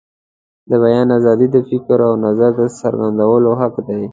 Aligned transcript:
د 0.69 0.71
بیان 0.83 1.07
آزادي 1.17 1.47
د 1.51 1.57
فکر 1.69 1.97
او 2.07 2.13
نظر 2.25 2.51
د 2.59 2.61
څرګندولو 2.79 3.49
حق 3.59 3.75
دی. 3.87 4.01